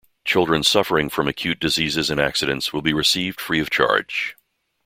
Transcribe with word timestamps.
Children 0.25 0.63
suffering 0.63 1.09
from 1.09 1.27
Acute 1.27 1.59
Diseases 1.59 2.09
and 2.09 2.19
Accidents 2.19 2.73
will 2.73 2.81
be 2.81 2.91
received 2.91 3.39
free 3.39 3.59
of 3.59 3.69
charge. 3.69 4.35